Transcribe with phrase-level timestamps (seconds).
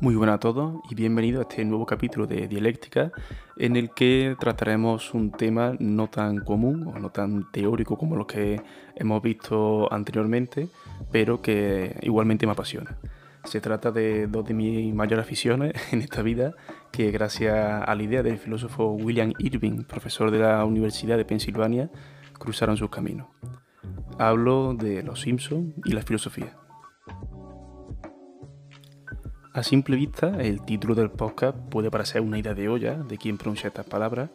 [0.00, 3.10] Muy buenas a todos y bienvenidos a este nuevo capítulo de Dialéctica
[3.56, 8.28] en el que trataremos un tema no tan común o no tan teórico como los
[8.28, 8.62] que
[8.94, 10.68] hemos visto anteriormente,
[11.10, 12.96] pero que igualmente me apasiona.
[13.42, 16.54] Se trata de dos de mis mayores aficiones en esta vida,
[16.92, 21.90] que gracias a la idea del filósofo William Irving, profesor de la Universidad de Pensilvania,
[22.38, 23.26] cruzaron sus caminos.
[24.16, 26.56] Hablo de los Simpsons y la filosofía.
[29.58, 33.36] A simple vista, el título del podcast puede parecer una idea de olla de quien
[33.36, 34.30] pronuncia estas palabras,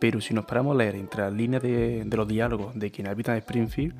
[0.00, 3.32] pero si nos paramos a leer entre las líneas de, los diálogos de quien habita
[3.32, 3.94] en Springfield,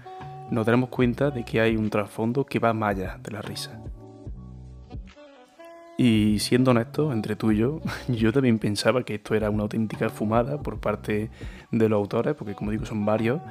[0.50, 3.82] nos daremos cuenta de que hay un trasfondo que va más allá de la risa.
[5.98, 10.08] Y siendo honesto, entre tú y yo, yo también pensaba que esto era una auténtica
[10.08, 11.30] fumada por parte
[11.70, 13.42] de los autores, porque como digo, son varios,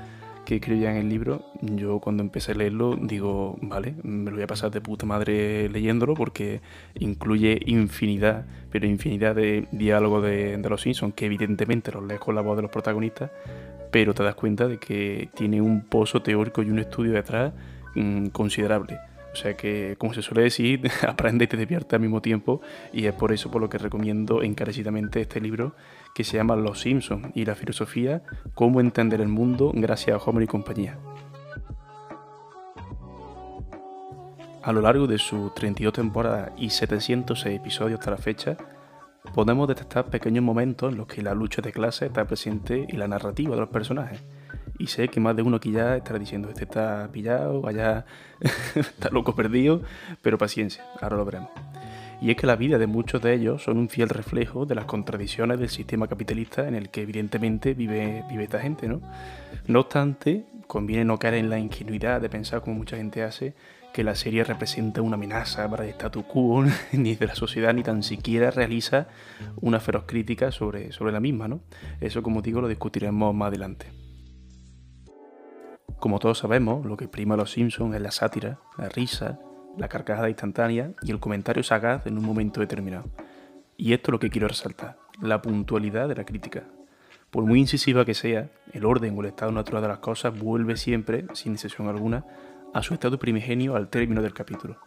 [0.49, 4.47] que escribían el libro, yo cuando empecé a leerlo digo, vale, me lo voy a
[4.47, 6.61] pasar de puta madre leyéndolo porque
[6.95, 12.41] incluye infinidad, pero infinidad de diálogos de, los Simpsons, que evidentemente los lees con la
[12.41, 13.29] voz de los protagonistas,
[13.91, 17.53] pero te das cuenta de que tiene un pozo teórico y un estudio detrás
[17.93, 18.97] mm, considerable.
[19.31, 23.05] O sea que, como se suele decir, aprende y te despierta al mismo tiempo y
[23.05, 25.75] es por eso por lo que recomiendo encarecidamente este libro
[26.15, 28.23] que se llama Los Simpsons y la filosofía,
[28.55, 30.97] cómo entender el mundo gracias a Homer y compañía.
[34.61, 38.57] A lo largo de sus 32 temporadas y 706 episodios hasta la fecha,
[39.33, 43.07] podemos detectar pequeños momentos en los que la lucha de clase está presente y la
[43.07, 44.21] narrativa de los personajes
[44.79, 48.05] y sé que más de uno aquí ya estará diciendo, este está pillado, allá
[48.75, 49.83] está loco perdido,
[50.21, 51.49] pero paciencia, ahora lo veremos.
[52.21, 54.85] Y es que la vida de muchos de ellos son un fiel reflejo de las
[54.85, 59.01] contradicciones del sistema capitalista en el que evidentemente vive, vive esta gente, ¿no?
[59.67, 63.53] No obstante, conviene no caer en la ingenuidad de pensar, como mucha gente hace,
[63.93, 67.83] que la serie representa una amenaza para el statu quo, ni de la sociedad, ni
[67.83, 69.07] tan siquiera realiza
[69.61, 71.61] una feroz crítica sobre, sobre la misma, ¿no?
[71.99, 73.98] Eso, como digo, lo discutiremos más adelante.
[75.99, 79.37] Como todos sabemos, lo que prima a los Simpsons es la sátira, la risa,
[79.77, 83.09] la carcajada instantánea y el comentario sagaz en un momento determinado.
[83.75, 86.63] Y esto es lo que quiero resaltar, la puntualidad de la crítica.
[87.31, 90.77] Por muy incisiva que sea, el orden o el estado natural de las cosas vuelve
[90.77, 92.25] siempre, sin excepción alguna,
[92.73, 94.77] a su estado primigenio al término del capítulo.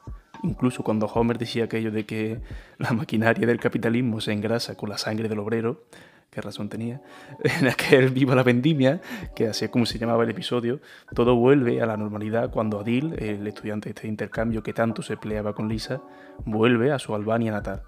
[0.42, 2.40] Incluso cuando Homer decía aquello de que
[2.78, 5.84] la maquinaria del capitalismo se engrasa con la sangre del obrero,
[6.32, 7.00] qué razón tenía,
[7.60, 9.00] en aquel Viva la Vendimia,
[9.36, 10.80] que así es como se llamaba el episodio,
[11.14, 15.18] todo vuelve a la normalidad cuando Adil, el estudiante de este intercambio que tanto se
[15.18, 16.00] peleaba con Lisa,
[16.44, 17.82] vuelve a su Albania natal.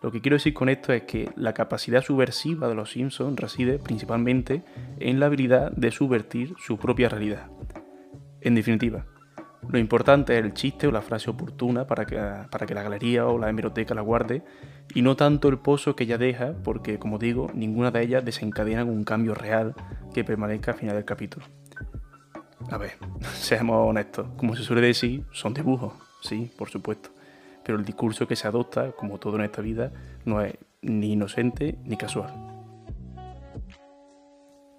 [0.00, 3.78] Lo que quiero decir con esto es que la capacidad subversiva de los Simpsons reside
[3.78, 4.62] principalmente
[4.98, 7.50] en la habilidad de subvertir su propia realidad.
[8.40, 9.06] En definitiva,
[9.68, 12.16] lo importante es el chiste o la frase oportuna para que,
[12.50, 14.42] para que la galería o la hemeroteca la guarde
[14.94, 18.84] y no tanto el pozo que ella deja, porque como digo, ninguna de ellas desencadena
[18.84, 19.74] un cambio real
[20.12, 21.46] que permanezca al final del capítulo.
[22.70, 22.92] A ver,
[23.34, 27.10] seamos honestos, como se suele decir, son dibujos, sí, por supuesto,
[27.64, 29.92] pero el discurso que se adopta, como todo en esta vida,
[30.24, 32.51] no es ni inocente ni casual.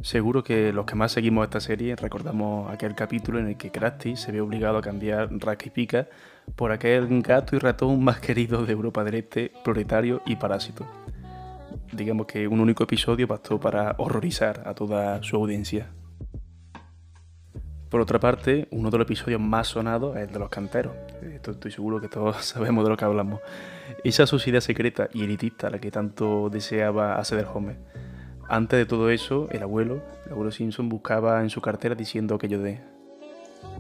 [0.04, 4.18] Seguro que los que más seguimos esta serie recordamos aquel capítulo en el que Krusty
[4.18, 6.10] se ve obligado a cambiar Rasca y Pica
[6.58, 10.86] por aquel gato y ratón más querido de Europa del Este, proletario y parásito.
[11.94, 15.88] Digamos que un único episodio bastó para horrorizar a toda su audiencia.
[17.90, 20.94] Por otra parte, uno de los episodios más sonados es el de los canteros.
[21.22, 23.40] estoy seguro que todos sabemos de lo que hablamos.
[24.04, 28.03] Esa sociedad secreta y elitista a la que tanto deseaba acceder Homer
[28.50, 32.60] antes de todo eso, el abuelo, el abuelo Simpson, buscaba en su cartera diciendo aquello
[32.60, 32.82] de...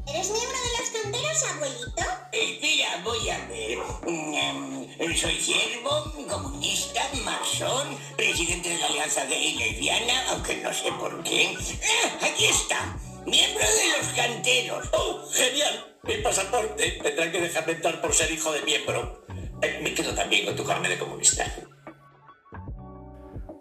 [0.07, 2.03] ¿Eres miembro de los canteros, abuelito?
[2.31, 3.77] Espera, voy a ver.
[4.07, 10.91] Mm, soy siervo, comunista, masón, presidente de la Alianza Gay y Lesbiana, aunque no sé
[10.99, 11.55] por qué.
[11.55, 12.97] ¡Ah, aquí está!
[13.25, 14.89] Miembro de los canteros.
[14.91, 15.97] ¡Oh, genial!
[16.03, 16.99] Mi pasaporte.
[17.03, 19.25] Tendrán que dejarme entrar por ser hijo de miembro.
[19.61, 21.45] Eh, me quedo también con tu carne de comunista.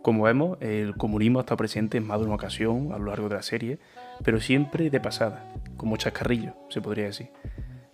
[0.02, 3.37] Como vemos, el comunismo está presente en más de una ocasión a lo largo de
[3.37, 3.78] la serie,
[4.25, 7.31] pero siempre de pasada, como chascarrillo, se podría decir.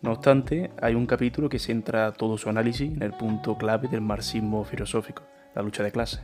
[0.00, 4.00] No obstante, hay un capítulo que centra todo su análisis en el punto clave del
[4.00, 5.22] marxismo filosófico,
[5.55, 6.22] la lucha de clases.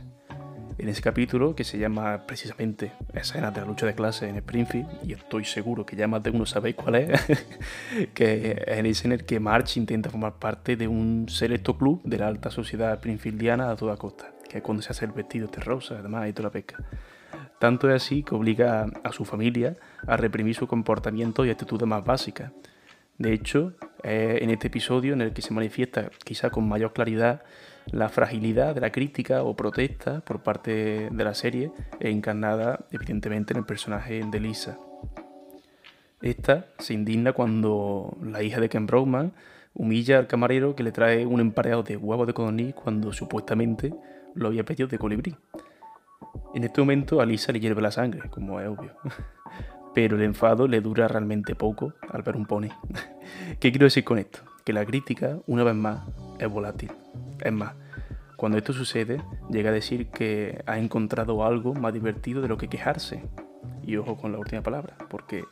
[0.79, 4.87] En ese capítulo, que se llama precisamente Escenas de la lucha de clases en Springfield,
[5.03, 7.21] y estoy seguro que ya más de uno sabéis cuál es,
[8.15, 12.27] que es en el que Marx intenta formar parte de un selecto club de la
[12.27, 15.97] alta sociedad springfieldiana a toda costa que es cuando se hace el vestido de rosa,
[15.99, 16.77] además, y toda la pesca.
[17.59, 19.75] Tanto es así que obliga a su familia
[20.07, 22.51] a reprimir su comportamiento y actitudes más básicas.
[23.17, 27.43] De hecho, Es en este episodio en el que se manifiesta quizá con mayor claridad
[27.91, 33.59] la fragilidad de la crítica o protesta por parte de la serie, encarnada evidentemente en
[33.59, 34.77] el personaje de Lisa.
[36.21, 39.33] Esta se indigna cuando la hija de Ken Brockman
[39.73, 43.93] humilla al camarero que le trae un empareado de huevos de codorniz cuando supuestamente
[44.35, 45.35] lo había pedido de colibrí.
[46.53, 48.93] En este momento a Lisa le hierve la sangre, como es obvio.
[49.93, 52.69] Pero el enfado le dura realmente poco al ver un pony.
[53.59, 54.39] ¿Qué quiero decir con esto?
[54.65, 56.01] Que la crítica, una vez más,
[56.39, 56.91] es volátil.
[57.41, 57.73] Es más,
[58.35, 62.67] cuando esto sucede, llega a decir que ha encontrado algo más divertido de lo que
[62.67, 63.23] quejarse.
[63.83, 65.45] Y ojo con la última palabra, porque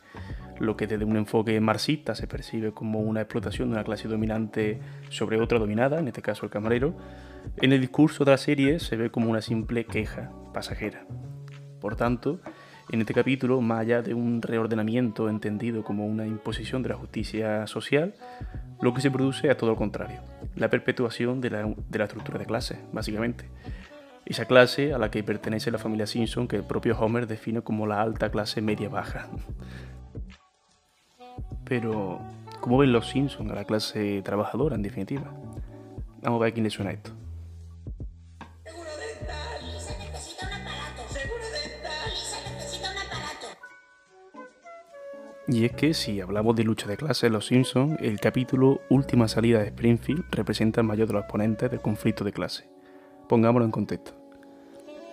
[0.60, 4.80] lo que desde un enfoque marxista se percibe como una explotación de una clase dominante
[5.10, 6.94] sobre otra dominada, en este caso el camarero,
[7.58, 11.06] en el discurso de la serie se ve como una simple queja pasajera.
[11.80, 12.40] Por tanto,
[12.90, 17.66] en este capítulo, más allá de un reordenamiento entendido como una imposición de la justicia
[17.66, 18.14] social,
[18.80, 20.20] lo que se produce es todo lo contrario,
[20.56, 23.46] la perpetuación de la, estructura de clase, básicamente.
[24.26, 27.86] Esa clase a la que pertenece la familia Simpson que el propio Homer define como
[27.86, 29.28] la alta clase media-baja.
[31.64, 32.20] Pero,
[32.60, 35.32] ¿cómo ven los Simpson a la clase trabajadora en definitiva?
[36.22, 37.10] Vamos a ver quién le suena esto.
[45.46, 49.58] Y es que si hablamos de lucha de clases Los Simpsons, el capítulo Última salida
[49.58, 52.66] de Springfield representa el mayor de los exponentes del conflicto de clase.
[53.28, 54.12] Pongámoslo en contexto.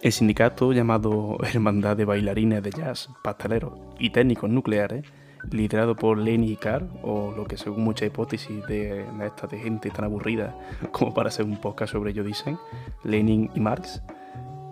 [0.01, 5.03] El sindicato llamado Hermandad de Bailarines de Jazz, Pasteleros y Técnicos Nucleares,
[5.49, 9.59] liderado por Lenny y Carl, o lo que según muchas hipótesis de, de esta de
[9.59, 10.55] gente tan aburrida
[10.91, 12.57] como para hacer un podcast sobre ello dicen,
[13.03, 14.01] Lenin y Marx,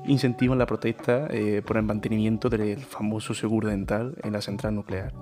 [0.06, 5.14] incentivan la protesta eh, por el mantenimiento del famoso seguro dental en la central nuclear.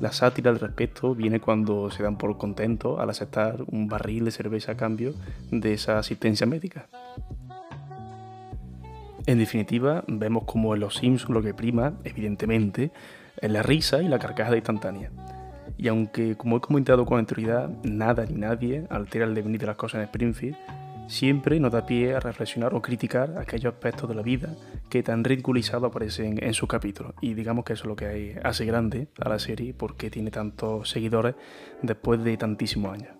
[0.00, 4.30] La sátira al respecto viene cuando se dan por contentos al aceptar un barril de
[4.30, 5.14] cerveza a cambio
[5.50, 6.88] de esa asistencia médica.
[9.26, 12.90] En definitiva, vemos como en Los Simpsons lo que prima, evidentemente,
[13.40, 15.10] es la risa y la carcajada instantánea.
[15.76, 19.76] Y aunque, como he comentado con anterioridad, nada ni nadie altera el devenir de las
[19.76, 20.56] cosas en Springfield,
[21.08, 24.54] siempre nos da pie a reflexionar o criticar aquellos aspectos de la vida
[24.88, 27.14] que tan ridiculizados aparecen en sus capítulos.
[27.20, 30.88] Y digamos que eso es lo que hace grande a la serie porque tiene tantos
[30.88, 31.34] seguidores
[31.82, 33.16] después de tantísimos años.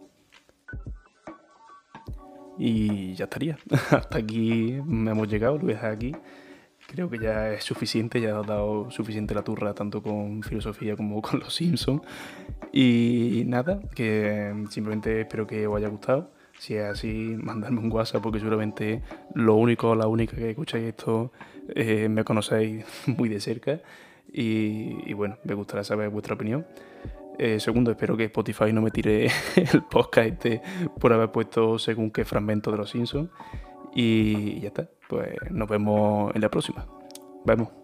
[2.59, 3.59] Y ya estaría.
[3.91, 6.13] Hasta aquí hemos llegado, lo voy aquí.
[6.87, 11.21] Creo que ya es suficiente, ya he dado suficiente la turra tanto con filosofía como
[11.23, 12.03] con los Simpsons.
[12.73, 16.31] Y nada, que simplemente espero que os haya gustado.
[16.59, 19.03] Si es así, mandarme un WhatsApp porque seguramente
[19.35, 21.33] lo único, la única que escucháis esto
[21.75, 23.81] eh, me conocéis muy de cerca.
[24.33, 26.67] Y, y bueno, me gustaría saber vuestra opinión.
[27.39, 29.27] Eh, segundo, espero que Spotify no me tire
[29.57, 30.63] el podcast este
[31.01, 33.31] por haber puesto según qué fragmento de los Simpsons.
[33.95, 36.85] Y ya está, pues nos vemos en la próxima.
[37.45, 37.84] Vemos.